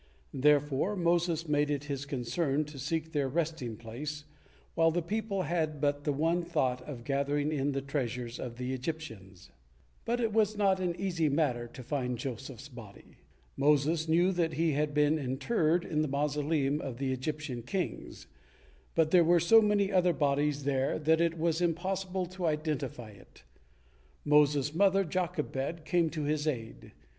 Therefore 0.33 0.95
Moses 0.95 1.47
made 1.47 1.69
it 1.69 1.83
his 1.83 2.07
concern 2.07 2.65
to 2.65 2.79
seek 2.79 3.11
their 3.11 3.29
resting 3.29 3.77
place, 3.77 4.25
while 4.73 4.89
the 4.89 4.99
people 5.03 5.43
had 5.43 5.79
but 5.79 6.05
the 6.05 6.11
one 6.11 6.41
thought 6.41 6.81
of 6.89 7.03
gathering 7.03 7.51
in 7.51 7.73
the 7.73 7.83
treasures 7.83 8.39
of 8.39 8.55
the 8.57 8.73
Egyptians. 8.73 9.51
But 10.03 10.19
it 10.19 10.33
was 10.33 10.57
not 10.57 10.79
an 10.79 10.99
easy 10.99 11.29
matter 11.29 11.67
to 11.67 11.83
find 11.83 12.17
Joseph's 12.17 12.67
body. 12.67 13.17
Moses 13.55 14.07
knew 14.07 14.31
that 14.31 14.53
he 14.53 14.71
had 14.71 14.95
been 14.95 15.19
interred 15.19 15.85
in 15.85 16.01
the 16.01 16.07
mausoleum 16.07 16.81
of 16.81 16.97
the 16.97 17.11
Egyptian 17.13 17.61
kings, 17.61 18.25
but 18.95 19.11
there 19.11 19.23
were 19.23 19.39
so 19.39 19.61
many 19.61 19.91
other 19.91 20.13
bodies 20.13 20.63
there 20.63 20.97
that 20.97 21.21
it 21.21 21.37
was 21.37 21.61
impossible 21.61 22.25
to 22.25 22.47
identify 22.47 23.11
it. 23.11 23.43
Moses' 24.25 24.73
mother 24.73 25.03
Jochebed 25.03 25.85
came 25.85 26.09
to 26.09 26.23
his 26.23 26.47
aid. 26.47 26.93